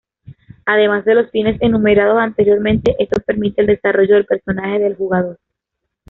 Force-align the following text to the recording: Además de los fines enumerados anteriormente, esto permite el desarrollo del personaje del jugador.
Además 0.65 1.05
de 1.05 1.13
los 1.13 1.29
fines 1.29 1.61
enumerados 1.61 2.17
anteriormente, 2.17 2.95
esto 2.97 3.21
permite 3.21 3.61
el 3.61 3.67
desarrollo 3.67 4.15
del 4.15 4.25
personaje 4.25 4.79
del 4.79 4.95
jugador. 4.95 5.37